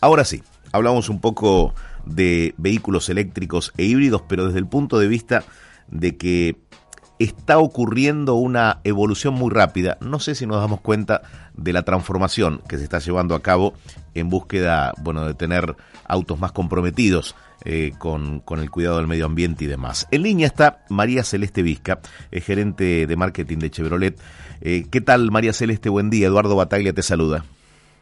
Ahora 0.00 0.24
sí, 0.24 0.42
hablamos 0.72 1.08
un 1.08 1.20
poco 1.20 1.74
de 2.04 2.54
vehículos 2.56 3.08
eléctricos 3.08 3.72
e 3.76 3.84
híbridos, 3.84 4.22
pero 4.28 4.46
desde 4.46 4.58
el 4.58 4.66
punto 4.66 4.98
de 4.98 5.08
vista 5.08 5.44
de 5.88 6.16
que 6.16 6.56
está 7.18 7.58
ocurriendo 7.58 8.34
una 8.34 8.80
evolución 8.84 9.34
muy 9.34 9.50
rápida. 9.50 9.96
No 10.00 10.20
sé 10.20 10.34
si 10.34 10.46
nos 10.46 10.58
damos 10.58 10.80
cuenta 10.80 11.22
de 11.54 11.72
la 11.72 11.82
transformación 11.82 12.60
que 12.68 12.78
se 12.78 12.84
está 12.84 12.98
llevando 12.98 13.34
a 13.34 13.42
cabo 13.42 13.74
en 14.14 14.28
búsqueda, 14.28 14.92
bueno, 15.02 15.26
de 15.26 15.34
tener 15.34 15.76
autos 16.06 16.38
más 16.38 16.52
comprometidos 16.52 17.34
eh, 17.64 17.92
con, 17.98 18.40
con, 18.40 18.60
el 18.60 18.70
cuidado 18.70 18.98
del 18.98 19.06
medio 19.06 19.26
ambiente 19.26 19.64
y 19.64 19.66
demás. 19.66 20.06
En 20.10 20.22
línea 20.22 20.46
está 20.46 20.84
María 20.90 21.24
Celeste 21.24 21.62
Vizca, 21.62 22.00
gerente 22.30 23.06
de 23.06 23.16
marketing 23.16 23.58
de 23.58 23.70
Chevrolet. 23.70 24.20
Eh, 24.60 24.86
¿Qué 24.90 25.00
tal, 25.00 25.30
María 25.30 25.52
Celeste? 25.52 25.88
Buen 25.88 26.10
día. 26.10 26.26
Eduardo 26.26 26.54
Bataglia 26.54 26.92
te 26.92 27.02
saluda. 27.02 27.44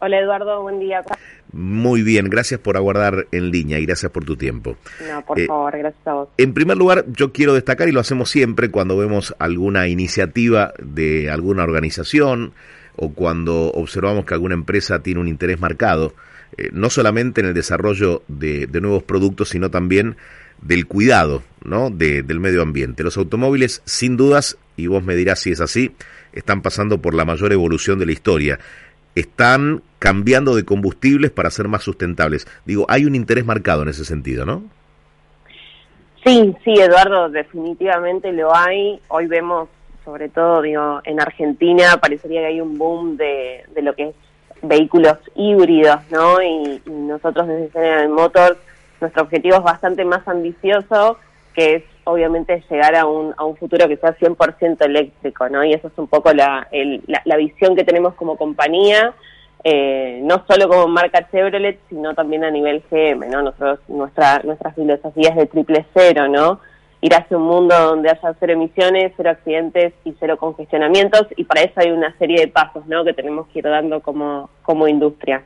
Hola 0.04 0.18
Eduardo, 0.18 0.60
buen 0.60 0.80
día. 0.80 1.02
Muy 1.50 2.02
bien, 2.02 2.28
gracias 2.28 2.60
por 2.60 2.76
aguardar 2.76 3.26
en 3.32 3.50
línea 3.50 3.78
y 3.78 3.86
gracias 3.86 4.12
por 4.12 4.22
tu 4.26 4.36
tiempo. 4.36 4.76
No, 5.08 5.24
por 5.24 5.40
eh, 5.40 5.46
favor, 5.46 5.78
gracias 5.78 6.06
a 6.06 6.12
vos. 6.12 6.28
En 6.36 6.52
primer 6.52 6.76
lugar, 6.76 7.06
yo 7.08 7.32
quiero 7.32 7.54
destacar, 7.54 7.88
y 7.88 7.92
lo 7.92 8.00
hacemos 8.00 8.28
siempre 8.28 8.70
cuando 8.70 8.98
vemos 8.98 9.34
alguna 9.38 9.88
iniciativa 9.88 10.74
de 10.78 11.30
alguna 11.30 11.62
organización 11.62 12.52
o 12.96 13.14
cuando 13.14 13.70
observamos 13.72 14.26
que 14.26 14.34
alguna 14.34 14.52
empresa 14.52 14.98
tiene 14.98 15.20
un 15.20 15.28
interés 15.28 15.58
marcado, 15.58 16.12
eh, 16.58 16.68
no 16.70 16.90
solamente 16.90 17.40
en 17.40 17.46
el 17.46 17.54
desarrollo 17.54 18.24
de, 18.28 18.66
de, 18.66 18.80
nuevos 18.82 19.04
productos, 19.04 19.48
sino 19.48 19.70
también 19.70 20.18
del 20.60 20.86
cuidado 20.86 21.42
¿no? 21.64 21.88
De, 21.88 22.22
del 22.22 22.40
medio 22.40 22.60
ambiente. 22.60 23.04
Los 23.04 23.16
automóviles, 23.16 23.80
sin 23.86 24.18
dudas, 24.18 24.58
y 24.76 24.86
vos 24.86 25.02
me 25.02 25.16
dirás 25.16 25.38
si 25.38 25.52
es 25.52 25.62
así, 25.62 25.92
están 26.34 26.60
pasando 26.60 27.00
por 27.00 27.14
la 27.14 27.24
mayor 27.24 27.54
evolución 27.54 27.98
de 27.98 28.04
la 28.04 28.12
historia 28.12 28.58
están 29.14 29.82
cambiando 30.04 30.54
de 30.54 30.66
combustibles 30.66 31.30
para 31.30 31.48
ser 31.48 31.66
más 31.66 31.82
sustentables. 31.82 32.46
Digo, 32.66 32.84
hay 32.90 33.06
un 33.06 33.14
interés 33.14 33.46
marcado 33.46 33.84
en 33.84 33.88
ese 33.88 34.04
sentido, 34.04 34.44
¿no? 34.44 34.62
Sí, 36.22 36.54
sí, 36.62 36.74
Eduardo, 36.74 37.30
definitivamente 37.30 38.30
lo 38.30 38.54
hay. 38.54 39.00
Hoy 39.08 39.26
vemos, 39.28 39.70
sobre 40.04 40.28
todo, 40.28 40.60
digo, 40.60 41.00
en 41.04 41.22
Argentina 41.22 41.96
parecería 42.02 42.42
que 42.42 42.46
hay 42.48 42.60
un 42.60 42.76
boom 42.76 43.16
de, 43.16 43.64
de 43.74 43.80
lo 43.80 43.94
que 43.94 44.10
es 44.10 44.14
vehículos 44.60 45.16
híbridos, 45.36 46.00
¿no? 46.10 46.42
Y, 46.42 46.82
nosotros 46.84 47.48
desde 47.48 47.70
General 47.70 48.10
Motors, 48.10 48.58
nuestro 49.00 49.22
objetivo 49.22 49.56
es 49.56 49.62
bastante 49.62 50.04
más 50.04 50.28
ambicioso, 50.28 51.16
que 51.54 51.76
es 51.76 51.84
obviamente 52.04 52.62
llegar 52.70 52.94
a 52.94 53.06
un, 53.06 53.32
a 53.38 53.44
un 53.44 53.56
futuro 53.56 53.88
que 53.88 53.96
sea 53.96 54.14
100% 54.18 54.84
eléctrico, 54.84 55.48
¿no? 55.48 55.64
Y 55.64 55.72
eso 55.72 55.88
es 55.88 55.94
un 55.96 56.08
poco 56.08 56.30
la, 56.34 56.68
la, 57.24 57.36
visión 57.38 57.74
que 57.74 57.84
tenemos 57.84 58.12
como 58.16 58.36
compañía, 58.36 59.14
eh, 59.64 60.20
no 60.22 60.44
solo 60.46 60.68
como 60.68 60.88
marca 60.88 61.28
Chevrolet, 61.30 61.80
sino 61.88 62.14
también 62.14 62.44
a 62.44 62.50
nivel 62.50 62.82
GM, 62.90 63.28
¿no? 63.30 63.42
Nosotros, 63.42 63.80
nuestra, 63.88 64.40
nuestra 64.44 64.72
filosofía 64.72 65.30
es 65.30 65.36
de 65.36 65.46
triple 65.46 65.86
cero, 65.94 66.28
¿no? 66.28 66.60
ir 67.04 67.14
hacia 67.14 67.36
un 67.36 67.42
mundo 67.42 67.78
donde 67.78 68.08
haya 68.08 68.34
cero 68.40 68.54
emisiones, 68.54 69.12
cero 69.14 69.28
accidentes 69.28 69.92
y 70.06 70.14
cero 70.18 70.38
congestionamientos, 70.38 71.26
y 71.36 71.44
para 71.44 71.60
eso 71.60 71.74
hay 71.76 71.90
una 71.90 72.16
serie 72.16 72.40
de 72.40 72.48
pasos 72.48 72.86
¿no? 72.86 73.04
que 73.04 73.12
tenemos 73.12 73.46
que 73.48 73.58
ir 73.58 73.66
dando 73.66 74.00
como, 74.00 74.48
como 74.62 74.88
industria. 74.88 75.44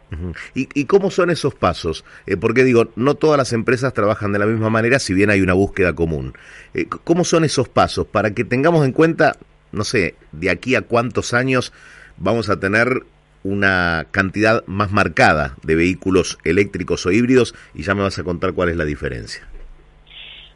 ¿Y, 0.55 0.69
¿Y, 0.73 0.85
cómo 0.85 1.11
son 1.11 1.31
esos 1.31 1.57
pasos? 1.57 2.05
Eh, 2.27 2.37
porque 2.37 2.63
digo, 2.63 2.85
no 2.95 3.17
todas 3.17 3.39
las 3.39 3.53
empresas 3.53 3.93
trabajan 3.93 4.33
de 4.33 4.39
la 4.39 4.47
misma 4.47 4.71
manera, 4.71 5.01
si 5.01 5.15
bien 5.15 5.31
hay 5.31 5.41
una 5.41 5.55
búsqueda 5.55 5.95
común. 5.97 6.33
Eh, 6.75 6.87
¿Cómo 7.03 7.25
son 7.25 7.43
esos 7.43 7.69
pasos? 7.69 8.07
Para 8.07 8.31
que 8.31 8.45
tengamos 8.45 8.87
en 8.87 8.93
cuenta, 8.93 9.35
no 9.73 9.83
sé, 9.83 10.15
de 10.31 10.51
aquí 10.51 10.77
a 10.77 10.83
cuántos 10.83 11.35
años 11.35 11.73
vamos 12.19 12.51
a 12.51 12.61
tener 12.61 13.03
una 13.45 14.07
cantidad 14.11 14.65
más 14.67 14.91
marcada 14.91 15.55
de 15.63 15.77
vehículos 15.77 16.39
eléctricos 16.45 17.07
o 17.07 17.11
híbridos 17.11 17.55
y 17.75 17.83
ya 17.83 17.95
me 17.95 18.03
vas 18.03 18.19
a 18.19 18.25
contar 18.25 18.53
cuál 18.53 18.71
es 18.71 18.77
la 18.77 18.85
diferencia. 18.85 19.47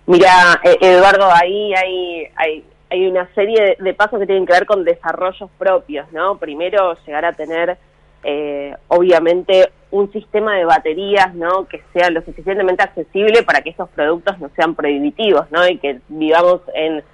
Mira, 0.06 0.60
eh, 0.64 0.76
Eduardo, 0.80 1.30
ahí 1.32 1.72
hay, 1.74 2.28
hay, 2.34 2.64
hay 2.90 3.06
una 3.06 3.28
serie 3.34 3.76
de, 3.78 3.94
pasos 3.94 4.18
que 4.18 4.26
tienen 4.26 4.46
que 4.46 4.52
ver 4.52 4.66
con 4.66 4.84
desarrollos 4.84 5.48
propios, 5.58 6.10
¿no? 6.12 6.38
Primero, 6.38 6.96
llegar 7.06 7.24
a 7.24 7.32
tener, 7.32 7.78
eh, 8.24 8.74
obviamente, 8.88 9.70
un 9.92 10.10
sistema 10.10 10.56
de 10.56 10.64
baterías, 10.64 11.32
¿no? 11.34 11.68
Que 11.68 11.82
sea 11.92 12.10
lo 12.10 12.20
suficientemente 12.22 12.82
accesible 12.82 13.44
para 13.44 13.62
que 13.62 13.70
esos 13.70 13.88
productos 13.90 14.40
no 14.40 14.50
sean 14.56 14.74
prohibitivos, 14.74 15.50
¿no? 15.52 15.66
Y 15.68 15.78
que 15.78 16.00
vivamos 16.08 16.62
en, 16.74 17.04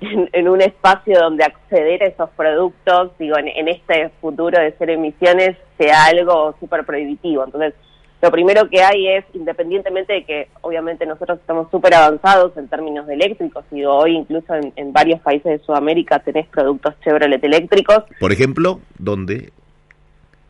en, 0.00 0.48
un 0.48 0.60
espacio 0.60 1.18
donde 1.18 1.44
acceder 1.44 2.02
a 2.02 2.06
esos 2.06 2.30
productos, 2.30 3.12
digo, 3.18 3.36
en, 3.38 3.48
en 3.48 3.68
este 3.68 4.10
futuro 4.20 4.58
de 4.60 4.72
ser 4.72 4.90
emisiones, 4.90 5.56
sea 5.76 6.06
algo 6.06 6.54
súper 6.60 6.84
prohibitivo. 6.84 7.44
Entonces, 7.44 7.74
lo 8.20 8.30
primero 8.32 8.68
que 8.68 8.82
hay 8.82 9.08
es, 9.08 9.24
independientemente 9.32 10.12
de 10.12 10.24
que 10.24 10.48
obviamente 10.62 11.06
nosotros 11.06 11.38
estamos 11.38 11.70
súper 11.70 11.94
avanzados 11.94 12.56
en 12.56 12.68
términos 12.68 13.06
de 13.06 13.14
eléctricos, 13.14 13.64
y 13.70 13.84
hoy 13.84 14.16
incluso 14.16 14.54
en, 14.54 14.72
en, 14.76 14.92
varios 14.92 15.20
países 15.20 15.52
de 15.52 15.64
Sudamérica 15.64 16.18
tenés 16.18 16.48
productos 16.48 16.94
Chevrolet 17.04 17.42
eléctricos. 17.44 18.04
Por 18.18 18.32
ejemplo, 18.32 18.80
¿dónde? 18.98 19.52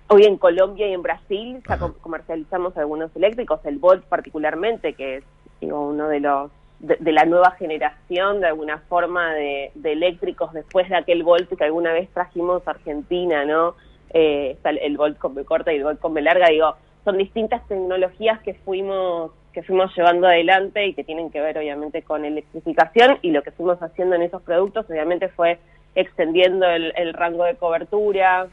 Hoy 0.09 0.25
en 0.25 0.39
Colombia 0.39 0.89
y 0.89 0.95
en 0.95 1.03
Brasil 1.03 1.63
ya 1.69 1.79
comercializamos 2.01 2.75
algunos 2.79 3.15
eléctricos, 3.15 3.61
el 3.65 3.79
Volt 3.79 4.03
particularmente, 4.05 4.95
que 4.95 5.17
es 5.17 5.25
digo, 5.61 5.89
uno 5.89 6.09
de 6.09 6.21
los 6.21 6.51
de, 6.81 7.13
la 7.13 7.25
nueva 7.25 7.53
generación 7.53 8.41
de 8.41 8.47
alguna 8.47 8.79
forma 8.89 9.35
de, 9.35 9.73
eléctricos 9.83 10.53
después 10.53 10.89
de 10.89 10.97
aquel 10.97 11.23
Volt 11.23 11.49
que 11.57 11.65
alguna 11.65 11.93
vez 11.93 12.09
trajimos 12.11 12.67
a 12.67 12.73
Argentina, 12.73 13.45
¿no? 13.45 13.75
Eh, 14.11 14.57
el, 14.65 14.97
Volt 14.97 15.19
con 15.19 15.35
B 15.35 15.45
corta 15.45 15.73
y 15.73 15.77
el 15.77 15.85
Volt 15.85 16.01
con 16.01 16.15
B 16.15 16.23
larga, 16.23 16.49
digo, 16.49 16.77
son 17.05 17.19
distintas 17.19 17.67
tecnologías 17.69 18.41
que 18.41 18.55
fuimos 18.55 19.33
que 19.53 19.63
fuimos 19.63 19.97
llevando 19.97 20.29
adelante 20.29 20.87
y 20.87 20.95
que 20.95 21.03
tienen 21.03 21.31
que 21.31 21.41
ver 21.41 21.59
obviamente 21.59 22.03
con 22.03 22.25
electrificación 22.25 23.19
y 23.23 23.33
lo 23.33 23.43
que 23.43 23.51
fuimos 23.51 23.83
haciendo 23.83 24.15
en 24.15 24.23
esos 24.23 24.43
productos 24.43 24.89
obviamente 24.89 25.29
fue 25.31 25.59
extendiendo 25.97 26.67
el, 26.67 26.93
el 26.97 27.13
rango 27.15 27.45
de 27.45 27.57
cobertura 27.57 28.47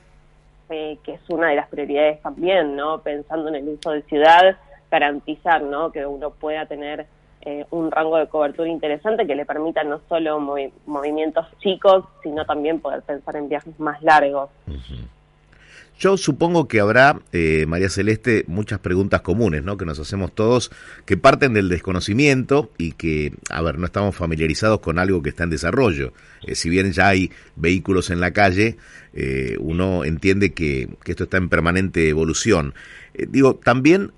eh, 0.70 0.98
que 1.04 1.16
es 1.16 1.22
una 1.30 1.50
de 1.50 1.58
las 1.58 1.68
prioridades 1.68 2.22
también 2.22 2.76
no 2.76 3.02
pensando 3.02 3.50
en 3.50 3.56
el 3.56 3.70
uso 3.70 3.92
de 3.92 4.02
ciudad 4.04 4.58
garantizar 4.90 5.62
no 5.62 5.92
que 5.92 6.06
uno 6.06 6.32
pueda 6.32 6.66
tener 6.66 7.06
eh, 7.46 7.66
un 7.72 7.92
rango 7.92 8.18
de 8.18 8.28
cobertura 8.28 8.70
interesante 8.70 9.28
que 9.28 9.36
le 9.36 9.46
permita 9.46 9.84
no 9.84 10.02
solo 10.10 10.40
movi 10.40 10.74
movimientos 10.86 11.46
chicos 11.60 12.06
sino 12.24 12.44
también 12.46 12.80
poder 12.80 13.04
pensar 13.04 13.36
en 13.36 13.50
viajes 13.50 13.80
más 13.80 14.02
largos. 14.02 14.50
Yo 15.98 16.18
supongo 16.18 16.68
que 16.68 16.82
habrá, 16.82 17.22
eh, 17.32 17.66
María 17.68 17.90
Celeste, 17.90 18.44
muchas 18.48 18.80
preguntas 18.80 19.22
comunes, 19.22 19.64
¿no? 19.64 19.78
Que 19.78 19.86
nos 19.86 19.98
hacemos 19.98 20.36
todos, 20.36 20.70
que 21.06 21.16
parten 21.16 21.54
del 21.54 21.70
desconocimiento 21.70 22.70
y 22.78 22.92
que, 22.92 23.34
a 23.50 23.62
ver, 23.62 23.80
no 23.80 23.86
estamos 23.86 24.14
familiarizados 24.14 24.82
con 24.82 25.00
algo 25.00 25.22
que 25.22 25.30
está 25.30 25.46
en 25.46 25.52
desarrollo. 25.52 26.12
Eh, 26.46 26.56
si 26.56 26.70
bien 26.70 26.92
ya 26.92 27.08
hay 27.08 27.32
vehículos 27.56 28.10
en 28.10 28.20
la 28.20 28.32
calle, 28.32 28.78
eh, 29.14 29.56
uno 29.60 30.04
entiende 30.04 30.54
que, 30.54 30.90
esto 31.06 31.24
está 31.24 31.38
en 31.38 31.48
permanente 31.48 32.10
evolución. 32.10 32.74
Eh, 33.14 33.28
digo, 33.30 33.56
también 33.56 34.12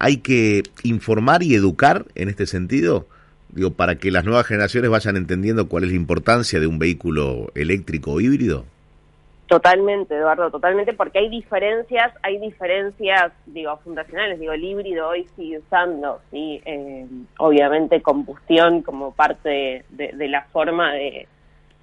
hay 0.00 0.16
que 0.16 0.64
informar 0.82 1.44
y 1.44 1.54
educar 1.54 2.06
en 2.16 2.30
este 2.30 2.46
sentido, 2.46 3.06
digo, 3.50 3.74
para 3.74 3.96
que 3.96 4.10
las 4.10 4.24
nuevas 4.24 4.46
generaciones 4.46 4.90
vayan 4.90 5.16
entendiendo 5.16 5.68
cuál 5.68 5.84
es 5.84 5.90
la 5.90 5.96
importancia 5.96 6.58
de 6.58 6.66
un 6.66 6.80
vehículo 6.80 7.52
eléctrico 7.54 8.12
o 8.12 8.20
híbrido. 8.20 8.66
Totalmente, 9.52 10.16
Eduardo, 10.16 10.50
totalmente, 10.50 10.94
porque 10.94 11.18
hay 11.18 11.28
diferencias, 11.28 12.10
hay 12.22 12.38
diferencias, 12.38 13.32
digo, 13.44 13.76
fundacionales, 13.84 14.40
digo, 14.40 14.54
el 14.54 14.64
híbrido 14.64 15.10
hoy 15.10 15.28
sigue 15.36 15.58
usando, 15.58 16.22
sí, 16.30 16.62
eh, 16.64 17.06
obviamente 17.36 18.00
combustión 18.00 18.80
como 18.80 19.12
parte 19.12 19.84
de, 19.90 20.28
la 20.30 20.44
forma 20.54 20.94
de, 20.94 21.28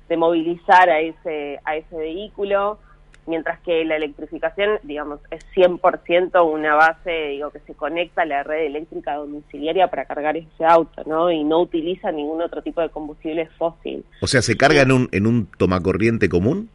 de, 0.08 0.18
movilizar 0.18 0.90
a 0.90 1.00
ese, 1.00 1.60
a 1.64 1.76
ese 1.76 1.96
vehículo, 1.96 2.80
mientras 3.28 3.60
que 3.60 3.86
la 3.86 3.98
electrificación, 3.98 4.80
digamos, 4.82 5.20
es 5.30 5.46
100% 5.56 6.44
una 6.52 6.74
base, 6.74 7.12
digo, 7.28 7.52
que 7.52 7.60
se 7.60 7.76
conecta 7.76 8.24
a 8.24 8.26
la 8.26 8.42
red 8.42 8.66
eléctrica 8.66 9.14
domiciliaria 9.14 9.90
para 9.90 10.06
cargar 10.06 10.38
ese 10.38 10.66
auto, 10.66 11.04
¿no? 11.06 11.30
Y 11.30 11.44
no 11.44 11.62
utiliza 11.62 12.12
ningún 12.12 12.42
otro 12.42 12.64
tipo 12.64 12.82
de 12.82 12.90
combustible 12.90 13.48
fósil. 13.60 14.04
O 14.24 14.26
sea, 14.26 14.42
¿se 14.42 14.58
carga 14.58 14.82
en 14.82 14.92
un, 14.92 15.10
en 15.12 15.28
un 15.28 15.46
tomacorriente 15.46 16.30
común? 16.30 16.72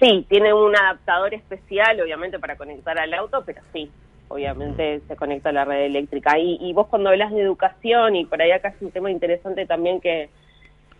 Sí, 0.00 0.24
tiene 0.28 0.54
un 0.54 0.76
adaptador 0.76 1.34
especial, 1.34 2.00
obviamente, 2.00 2.38
para 2.38 2.56
conectar 2.56 2.98
al 2.98 3.12
auto, 3.14 3.42
pero 3.44 3.60
sí, 3.72 3.90
obviamente 4.28 5.00
se 5.08 5.16
conecta 5.16 5.48
a 5.48 5.52
la 5.52 5.64
red 5.64 5.86
eléctrica. 5.86 6.38
Y, 6.38 6.58
y 6.60 6.72
vos 6.72 6.86
cuando 6.86 7.10
hablas 7.10 7.32
de 7.32 7.40
educación, 7.40 8.14
y 8.14 8.24
por 8.24 8.40
ahí 8.40 8.52
acá 8.52 8.68
es 8.68 8.80
un 8.80 8.92
tema 8.92 9.10
interesante 9.10 9.66
también 9.66 10.00
que, 10.00 10.30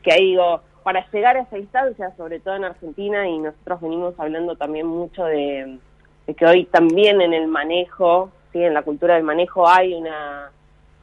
que 0.02 0.12
ahí 0.12 0.30
digo, 0.30 0.62
para 0.82 1.08
llegar 1.10 1.36
a 1.36 1.42
esa 1.42 1.58
instancia, 1.58 2.12
sobre 2.16 2.40
todo 2.40 2.56
en 2.56 2.64
Argentina, 2.64 3.28
y 3.28 3.38
nosotros 3.38 3.80
venimos 3.82 4.18
hablando 4.18 4.56
también 4.56 4.86
mucho 4.86 5.24
de, 5.24 5.78
que 6.36 6.46
hoy 6.46 6.64
también 6.64 7.20
en 7.20 7.34
el 7.34 7.46
manejo, 7.46 8.32
¿sí? 8.52 8.62
en 8.62 8.74
la 8.74 8.82
cultura 8.82 9.14
del 9.14 9.22
manejo 9.22 9.68
hay 9.68 9.94
una, 9.94 10.50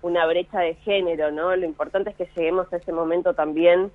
una 0.01 0.25
brecha 0.25 0.59
de 0.59 0.75
género, 0.75 1.31
¿no? 1.31 1.55
Lo 1.55 1.65
importante 1.65 2.09
es 2.09 2.15
que 2.15 2.29
lleguemos 2.35 2.71
a 2.73 2.77
ese 2.77 2.91
momento 2.91 3.33
también 3.33 3.91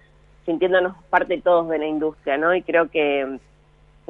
sintiéndonos 0.46 0.96
parte 1.10 1.40
todos 1.40 1.68
de 1.68 1.78
la 1.78 1.86
industria, 1.86 2.36
¿no? 2.36 2.54
Y 2.54 2.62
creo 2.62 2.88
que 2.88 3.38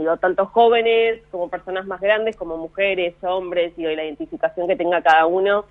digo, 0.00 0.16
tanto 0.16 0.46
jóvenes 0.46 1.22
como 1.30 1.48
personas 1.48 1.86
más 1.86 2.00
grandes, 2.00 2.36
como 2.36 2.56
mujeres, 2.56 3.14
hombres, 3.22 3.72
y 3.76 3.82
la 3.82 4.04
identificación 4.04 4.66
que 4.66 4.76
tenga 4.76 5.02
cada 5.02 5.26
uno, 5.26 5.64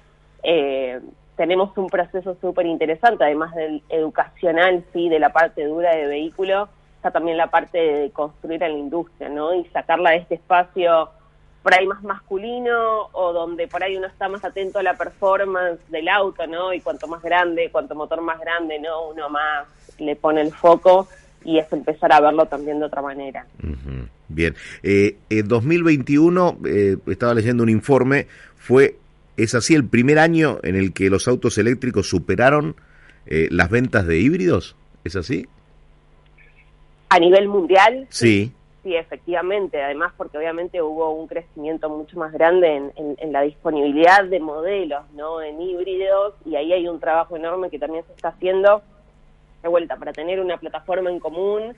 eh, 0.43 0.99
tenemos 1.35 1.77
un 1.77 1.87
proceso 1.87 2.35
súper 2.41 2.65
interesante, 2.65 3.23
además 3.23 3.55
del 3.55 3.81
educacional, 3.89 4.83
sí, 4.91 5.09
de 5.09 5.19
la 5.19 5.29
parte 5.29 5.65
dura 5.65 5.95
de 5.95 6.07
vehículo, 6.07 6.69
está 6.95 7.11
también 7.11 7.37
la 7.37 7.47
parte 7.47 7.77
de 7.77 8.11
construir 8.11 8.63
a 8.63 8.67
la 8.67 8.77
industria, 8.77 9.29
¿no? 9.29 9.53
Y 9.53 9.63
sacarla 9.65 10.11
de 10.11 10.17
este 10.17 10.35
espacio 10.35 11.09
por 11.63 11.73
ahí 11.73 11.87
más 11.87 12.03
masculino 12.03 13.09
o 13.11 13.33
donde 13.33 13.67
por 13.67 13.83
ahí 13.83 13.95
uno 13.95 14.07
está 14.07 14.27
más 14.27 14.43
atento 14.43 14.79
a 14.79 14.83
la 14.83 14.95
performance 14.95 15.79
del 15.89 16.09
auto, 16.09 16.45
¿no? 16.47 16.73
Y 16.73 16.81
cuanto 16.81 17.07
más 17.07 17.21
grande, 17.21 17.69
cuanto 17.71 17.95
motor 17.95 18.21
más 18.21 18.39
grande, 18.39 18.79
¿no? 18.79 19.09
Uno 19.09 19.29
más 19.29 19.67
le 19.97 20.15
pone 20.15 20.41
el 20.41 20.53
foco 20.53 21.07
y 21.43 21.59
es 21.59 21.71
empezar 21.71 22.11
a 22.11 22.21
verlo 22.21 22.45
también 22.45 22.79
de 22.79 22.85
otra 22.85 23.01
manera. 23.01 23.45
Bien, 24.27 24.55
eh, 24.83 25.17
en 25.29 25.47
2021 25.47 26.57
eh, 26.65 26.97
estaba 27.07 27.33
leyendo 27.33 27.63
un 27.63 27.69
informe, 27.69 28.27
fue 28.57 28.95
¿Es 29.39 29.55
así 29.55 29.73
el 29.73 29.87
primer 29.87 30.19
año 30.19 30.57
en 30.63 30.75
el 30.75 30.91
que 30.91 31.09
los 31.09 31.29
autos 31.29 31.57
eléctricos 31.57 32.09
superaron 32.09 32.75
eh, 33.25 33.47
las 33.51 33.69
ventas 33.69 34.05
de 34.05 34.19
híbridos? 34.19 34.75
¿Es 35.05 35.15
así? 35.15 35.47
A 37.07 37.19
nivel 37.19 37.47
mundial. 37.47 38.05
Sí. 38.09 38.51
Sí, 38.83 38.93
efectivamente. 38.97 39.81
Además, 39.81 40.11
porque 40.17 40.37
obviamente 40.37 40.81
hubo 40.81 41.11
un 41.11 41.27
crecimiento 41.27 41.89
mucho 41.89 42.19
más 42.19 42.33
grande 42.33 42.91
en, 42.97 43.31
la 43.31 43.43
disponibilidad 43.43 44.25
de 44.25 44.41
modelos, 44.41 45.09
¿no? 45.13 45.41
En 45.41 45.61
híbridos, 45.61 46.33
y 46.45 46.57
ahí 46.57 46.73
hay 46.73 46.89
un 46.89 46.99
trabajo 46.99 47.37
enorme 47.37 47.69
que 47.69 47.79
también 47.79 48.03
se 48.07 48.11
está 48.11 48.29
haciendo, 48.29 48.81
de 49.61 49.69
vuelta, 49.69 49.97
para 49.97 50.13
tener 50.13 50.39
una 50.39 50.57
plataforma 50.57 51.09
en 51.09 51.19
común, 51.19 51.75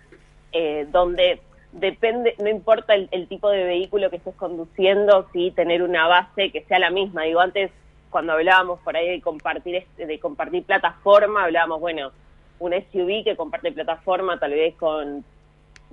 eh, 0.51 0.87
donde 0.91 1.41
depende, 1.71 2.35
no 2.39 2.49
importa 2.49 2.93
el, 2.95 3.27
tipo 3.27 3.49
de 3.49 3.63
vehículo 3.63 4.09
que 4.09 4.17
estés 4.17 4.35
conduciendo, 4.35 5.27
sí 5.33 5.51
tener 5.51 5.83
una 5.83 6.07
base 6.07 6.51
que 6.51 6.63
sea 6.63 6.79
la 6.79 6.89
misma. 6.89 7.23
Digo, 7.23 7.39
antes 7.39 7.71
cuando 8.09 8.33
hablábamos 8.33 8.79
por 8.81 8.95
ahí 8.95 9.09
de 9.09 9.21
compartir 9.21 9.85
de 9.97 10.19
compartir 10.19 10.63
plataforma, 10.63 11.45
hablábamos, 11.45 11.79
bueno, 11.79 12.11
un 12.59 12.73
SUV 12.73 13.23
que 13.23 13.35
comparte 13.37 13.71
plataforma 13.71 14.37
tal 14.37 14.51
vez 14.51 14.75
con 14.75 15.23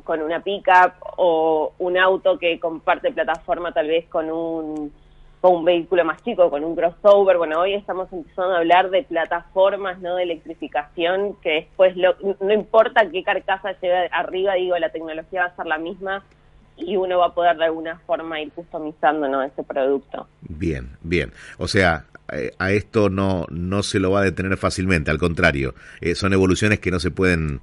con 0.05 0.23
una 0.23 0.40
pickup 0.40 0.94
o 1.17 1.73
un 1.79 1.99
auto 1.99 2.38
que 2.38 2.58
comparte 2.61 3.12
plataforma 3.12 3.73
tal 3.73 3.88
vez 3.88 4.06
con 4.06 4.31
un 4.31 4.93
con 5.40 5.56
un 5.56 5.64
vehículo 5.64 6.05
más 6.05 6.23
chico, 6.23 6.50
con 6.50 6.64
un 6.64 6.75
crossover. 6.75 7.37
Bueno, 7.37 7.61
hoy 7.61 7.75
estamos 7.75 8.12
empezando 8.12 8.55
a 8.55 8.58
hablar 8.58 8.90
de 8.90 9.05
plataformas, 9.05 10.00
¿no? 10.00 10.17
De 10.17 10.25
electrificación, 10.25 11.37
que 11.43 11.50
después 11.50 11.94
no 11.96 12.52
importa 12.52 13.08
qué 13.11 13.23
carcasa 13.23 13.79
lleve 13.81 14.08
arriba, 14.12 14.55
digo, 14.55 14.76
la 14.79 14.90
tecnología 14.90 15.43
va 15.43 15.46
a 15.46 15.56
ser 15.56 15.67
la 15.67 15.79
misma 15.79 16.25
y 16.79 16.96
uno 16.96 17.19
va 17.19 17.26
a 17.26 17.35
poder 17.35 17.56
de 17.56 17.64
alguna 17.64 17.99
forma 18.06 18.40
ir 18.40 18.52
customizando 18.52 19.29
¿no? 19.29 19.43
ese 19.43 19.62
producto. 19.62 20.29
Bien, 20.43 20.90
bien. 21.02 21.32
O 21.58 21.67
sea, 21.67 22.05
eh, 22.32 22.52
a 22.58 22.70
esto 22.70 23.11
no, 23.11 23.46
no 23.50 23.82
se 23.82 23.99
lo 23.99 24.11
va 24.12 24.20
a 24.20 24.25
detener 24.25 24.56
fácilmente, 24.56 25.11
al 25.11 25.19
contrario, 25.19 25.75
eh, 26.00 26.14
son 26.14 26.32
evoluciones 26.32 26.79
que 26.79 26.90
no 26.90 27.00
se 27.00 27.11
pueden, 27.11 27.61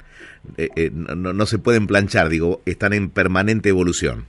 eh, 0.57 0.91
no, 0.93 1.33
no 1.33 1.45
se 1.45 1.59
pueden 1.59 1.87
planchar, 1.87 2.29
digo, 2.29 2.61
están 2.65 2.93
en 2.93 3.09
permanente 3.09 3.69
evolución. 3.69 4.25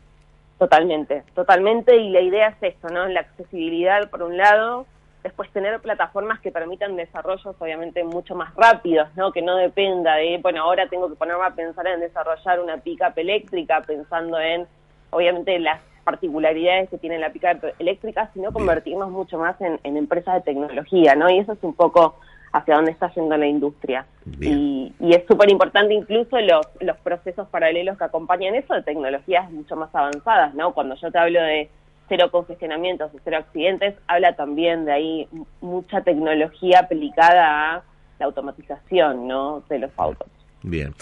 Totalmente, 0.58 1.22
totalmente, 1.34 1.96
y 1.96 2.08
la 2.10 2.20
idea 2.20 2.48
es 2.48 2.74
esto, 2.74 2.88
¿no? 2.88 3.06
La 3.08 3.20
accesibilidad 3.20 4.08
por 4.08 4.22
un 4.22 4.38
lado, 4.38 4.86
después 5.22 5.50
tener 5.50 5.78
plataformas 5.80 6.40
que 6.40 6.50
permitan 6.50 6.96
desarrollos 6.96 7.54
obviamente 7.58 8.02
mucho 8.04 8.34
más 8.34 8.54
rápidos, 8.54 9.08
¿no? 9.16 9.32
Que 9.32 9.42
no 9.42 9.56
dependa 9.56 10.14
de, 10.14 10.38
bueno, 10.40 10.62
ahora 10.62 10.88
tengo 10.88 11.10
que 11.10 11.16
ponerme 11.16 11.44
a 11.44 11.50
pensar 11.50 11.86
en 11.88 12.00
desarrollar 12.00 12.60
una 12.60 12.78
pickup 12.78 13.12
eléctrica 13.16 13.82
pensando 13.82 14.40
en, 14.40 14.66
obviamente, 15.10 15.58
las 15.58 15.80
particularidades 16.06 16.88
que 16.88 16.98
tiene 16.98 17.18
la 17.18 17.30
pickup 17.30 17.74
eléctrica, 17.80 18.30
sino 18.32 18.52
convertirnos 18.52 19.10
mucho 19.10 19.38
más 19.38 19.60
en, 19.60 19.80
en 19.82 19.96
empresas 19.96 20.36
de 20.36 20.40
tecnología, 20.52 21.16
¿no? 21.16 21.28
Y 21.28 21.40
eso 21.40 21.52
es 21.52 21.58
un 21.62 21.74
poco 21.74 22.14
hacia 22.52 22.76
dónde 22.76 22.92
está 22.92 23.12
yendo 23.12 23.36
la 23.36 23.46
industria. 23.46 24.06
Y, 24.40 24.94
es 25.00 25.24
súper 25.28 25.50
importante 25.50 25.94
incluso 25.94 26.38
los, 26.40 26.66
los 26.80 26.96
procesos 26.98 27.48
paralelos 27.48 27.98
que 27.98 28.04
acompañan 28.04 28.54
eso 28.54 28.74
de 28.74 28.82
tecnologías 28.82 29.50
mucho 29.50 29.74
más 29.76 29.92
avanzadas, 29.92 30.54
¿no? 30.54 30.72
Cuando 30.72 30.94
yo 30.94 31.10
te 31.10 31.18
hablo 31.18 31.42
de 31.42 31.68
cero 32.08 32.30
congestionamientos 32.30 33.12
y 33.14 33.18
cero 33.24 33.38
accidentes, 33.38 33.94
habla 34.06 34.36
también 34.36 34.84
de 34.84 34.92
ahí 34.92 35.28
mucha 35.60 36.02
tecnología 36.02 36.80
aplicada 36.80 37.74
a 37.74 37.82
la 38.18 38.26
automatización, 38.26 39.26
¿no? 39.26 39.64
De 39.68 39.80
los 39.80 39.90
autos. 39.96 40.28
Bien. 40.62 40.94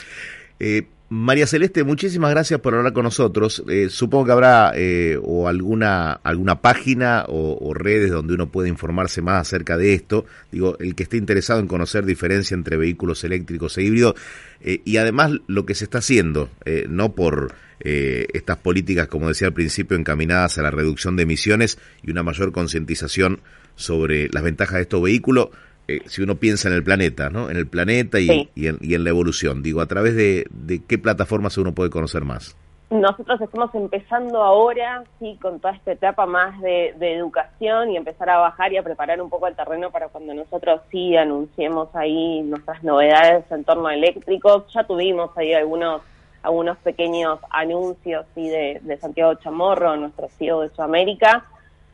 Eh, 0.58 0.88
María 1.10 1.46
Celeste, 1.46 1.84
muchísimas 1.84 2.30
gracias 2.30 2.60
por 2.60 2.74
hablar 2.74 2.94
con 2.94 3.04
nosotros. 3.04 3.62
Eh, 3.68 3.88
supongo 3.90 4.24
que 4.24 4.32
habrá 4.32 4.72
eh, 4.74 5.18
o 5.22 5.48
alguna 5.48 6.12
alguna 6.12 6.62
página 6.62 7.26
o, 7.28 7.74
redes 7.74 8.10
donde 8.10 8.32
uno 8.32 8.50
puede 8.50 8.70
informarse 8.70 9.20
más 9.20 9.42
acerca 9.42 9.76
de 9.76 9.92
esto. 9.92 10.24
Digo, 10.50 10.78
el 10.80 10.94
que 10.94 11.02
esté 11.02 11.18
interesado 11.18 11.60
en 11.60 11.66
conocer 11.66 12.06
diferencia 12.06 12.54
entre 12.54 12.78
vehículos 12.78 13.22
eléctricos 13.22 13.76
e 13.76 13.82
híbridos 13.82 14.14
eh, 14.62 14.80
y 14.86 14.96
además 14.96 15.32
lo 15.46 15.66
que 15.66 15.74
se 15.74 15.84
está 15.84 15.98
haciendo, 15.98 16.48
no 16.88 17.12
por 17.12 17.54
estas 17.80 18.56
políticas, 18.56 19.08
como 19.08 19.28
decía 19.28 19.48
al 19.48 19.52
principio, 19.52 19.94
encaminadas 19.98 20.56
a 20.56 20.62
la 20.62 20.70
reducción 20.70 21.16
de 21.16 21.24
emisiones 21.24 21.78
y 22.02 22.12
una 22.12 22.22
mayor 22.22 22.50
concientización 22.50 23.40
sobre 23.76 24.30
las 24.30 24.42
ventajas 24.42 24.76
de 24.76 24.82
estos 24.82 25.02
vehículos, 25.02 25.48
eh, 25.86 26.00
si 26.06 26.22
uno 26.22 26.36
piensa 26.36 26.68
en 26.68 26.74
el 26.74 26.82
planeta, 26.82 27.28
¿no? 27.28 27.50
En 27.50 27.56
el 27.56 27.66
planeta 27.66 28.18
y, 28.18 28.50
y, 28.54 28.66
en, 28.66 29.04
la 29.04 29.10
evolución. 29.10 29.62
Digo, 29.62 29.80
¿a 29.82 29.86
través 29.86 30.16
de, 30.16 30.46
qué 30.88 30.98
plataformas 30.98 31.58
uno 31.58 31.72
puede 31.72 31.90
conocer 31.90 32.24
más? 32.24 32.56
Nosotros 32.90 33.40
estamos 33.40 33.74
empezando 33.74 34.42
ahora, 34.42 35.04
sí, 35.18 35.38
con 35.42 35.60
toda 35.60 35.74
esta 35.74 35.92
etapa 35.92 36.26
más 36.26 36.58
de, 36.62 36.94
educación 37.00 37.90
y 37.90 37.96
empezar 37.96 38.30
a 38.30 38.38
bajar 38.38 38.72
y 38.72 38.78
a 38.78 38.82
preparar 38.82 39.20
un 39.20 39.28
poco 39.28 39.46
el 39.46 39.56
terreno 39.56 39.90
para 39.90 40.08
cuando 40.08 40.32
nosotros 40.32 40.80
sí 40.90 41.16
anunciemos 41.16 41.88
ahí 41.94 42.40
nuestras 42.42 42.82
novedades 42.82 43.44
en 43.50 43.64
torno 43.64 43.88
a 43.88 43.94
eléctricos. 43.94 44.64
Ya 44.72 44.84
tuvimos 44.84 45.36
ahí 45.36 45.52
algunos 45.52 46.02
algunos 46.42 46.76
pequeños 46.78 47.38
anuncios 47.48 48.26
sí, 48.34 48.48
de, 48.48 48.78
de 48.82 48.98
Santiago 48.98 49.34
Chamorro, 49.36 49.96
nuestro 49.96 50.28
CEO 50.28 50.60
de 50.60 50.68
Sudamérica, 50.68 51.46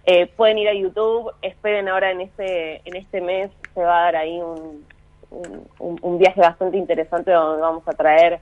eh, 0.05 0.27
pueden 0.27 0.59
ir 0.59 0.69
a 0.69 0.75
YouTube, 0.75 1.33
esperen 1.43 1.89
ahora 1.89 2.11
en 2.11 2.23
este, 2.23 2.81
en 2.89 2.97
este 2.97 3.21
mes, 3.21 3.51
se 3.75 3.81
va 3.81 4.01
a 4.01 4.05
dar 4.05 4.17
ahí 4.17 4.41
un, 4.41 4.85
un, 5.79 6.19
viaje 6.19 6.41
bastante 6.41 6.77
interesante 6.77 7.31
donde 7.31 7.63
vamos 7.63 7.87
a 7.87 7.93
traer 7.93 8.41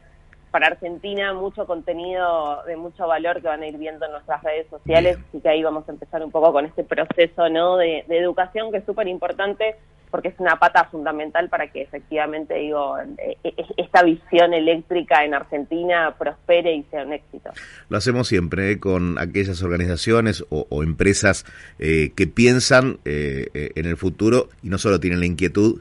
para 0.51 0.69
Argentina 0.69 1.35
mucho 1.35 1.67
contenido 1.67 2.63
de 2.65 2.77
mucho 2.77 3.07
valor 3.07 3.41
que 3.43 3.49
van 3.49 3.63
a 3.63 3.67
ir 3.67 3.77
viendo 3.77 4.07
en 4.07 4.13
nuestras 4.13 4.43
redes 4.43 4.67
sociales, 4.69 5.19
así 5.29 5.41
que 5.41 5.49
ahí 5.49 5.63
vamos 5.63 5.87
a 5.89 5.93
empezar 5.93 6.25
un 6.25 6.31
poco 6.31 6.53
con 6.53 6.65
este 6.65 6.85
proceso 6.85 7.49
¿no? 7.51 7.77
de, 7.77 8.05
de 8.09 8.19
educación 8.19 8.71
que 8.71 8.79
es 8.79 8.85
súper 8.85 9.09
importante 9.09 9.77
porque 10.11 10.29
es 10.29 10.35
una 10.39 10.59
pata 10.59 10.85
fundamental 10.91 11.49
para 11.49 11.71
que 11.71 11.83
efectivamente, 11.83 12.55
digo, 12.55 12.99
e, 12.99 13.37
e, 13.45 13.55
esta 13.77 14.03
visión 14.03 14.55
eléctrica 14.55 15.25
en 15.25 15.35
Argentina 15.35 16.15
prospere 16.19 16.75
y 16.75 16.83
sea 16.85 17.05
un 17.05 17.13
éxito. 17.13 17.51
Lo 17.89 17.99
hacemos 17.99 18.29
siempre 18.29 18.73
¿eh? 18.73 18.79
con 18.79 19.19
aquellas 19.19 19.63
organizaciones 19.63 20.45
o, 20.51 20.83
empresas 20.83 21.45
eh, 21.79 22.13
que 22.17 22.27
piensan 22.27 22.99
eh, 23.05 23.73
en 23.75 23.87
el 23.87 23.97
futuro 23.97 24.49
y 24.63 24.69
no 24.69 24.79
solo 24.79 25.01
tienen 25.01 25.21
la 25.21 25.27
inquietud, 25.27 25.81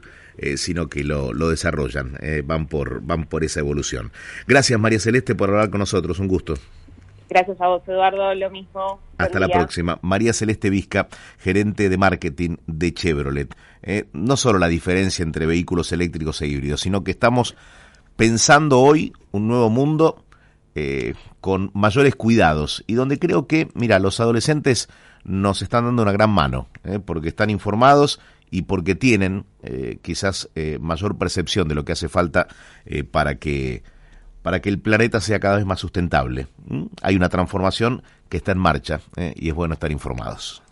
sino 0.54 0.86
que 0.88 1.02
lo, 1.02 1.32
lo 1.32 1.48
desarrollan, 1.48 2.16
van, 2.44 2.68
por, 2.68 3.02
van 3.02 3.24
por 3.24 3.42
esa 3.42 3.58
evolución. 3.58 4.12
Gracias 4.46 4.78
María 4.78 5.00
Celeste 5.00 5.34
por 5.34 5.50
hablar 5.50 5.68
con 5.68 5.80
nosotros, 5.80 6.20
un 6.20 6.28
gusto. 6.28 6.54
Gracias 7.28 7.60
a 7.60 7.68
vos, 7.68 7.82
Eduardo, 7.86 8.34
lo 8.34 8.50
mismo. 8.50 9.00
Hasta 9.18 9.38
la 9.38 9.48
próxima. 9.48 9.98
María 10.00 10.32
Celeste 10.32 10.70
Vizca, 10.70 11.08
gerente 11.38 11.88
de 11.88 11.98
marketing 11.98 12.56
de 12.66 12.94
Chevrolet. 12.94 13.54
Eh, 13.82 14.08
no 14.14 14.36
solo 14.36 14.58
la 14.58 14.68
diferencia 14.68 15.22
entre 15.22 15.44
vehículos 15.44 15.92
eléctricos 15.92 16.40
e 16.40 16.46
híbridos, 16.46 16.80
sino 16.80 17.04
que 17.04 17.10
estamos 17.10 17.54
pensando 18.16 18.80
hoy 18.80 19.12
un 19.30 19.46
nuevo 19.46 19.68
mundo 19.68 20.24
eh, 20.74 21.14
con 21.40 21.70
mayores 21.74 22.14
cuidados 22.14 22.82
y 22.86 22.94
donde 22.94 23.18
creo 23.18 23.46
que, 23.46 23.68
mira, 23.74 23.98
los 23.98 24.20
adolescentes 24.20 24.88
nos 25.24 25.60
están 25.60 25.84
dando 25.84 26.02
una 26.02 26.12
gran 26.12 26.30
mano, 26.30 26.68
eh, 26.84 26.98
porque 26.98 27.28
están 27.28 27.50
informados 27.50 28.20
y 28.50 28.62
porque 28.62 28.94
tienen 28.94 29.44
quizás 30.00 30.48
mayor 30.80 31.18
percepción 31.18 31.68
de 31.68 31.74
lo 31.74 31.84
que 31.84 31.92
hace 31.92 32.08
falta 32.08 32.48
para 33.10 33.34
que 33.34 33.82
para 34.42 34.60
que 34.60 34.68
el 34.68 34.78
planeta 34.78 35.20
sea 35.20 35.40
cada 35.40 35.56
vez 35.56 35.66
más 35.66 35.80
sustentable. 35.80 36.46
¿Mm? 36.66 36.84
Hay 37.02 37.16
una 37.16 37.28
transformación 37.28 38.02
que 38.28 38.36
está 38.36 38.52
en 38.52 38.58
marcha 38.58 39.00
¿eh? 39.16 39.34
y 39.36 39.48
es 39.48 39.54
bueno 39.54 39.74
estar 39.74 39.90
informados. 39.90 40.62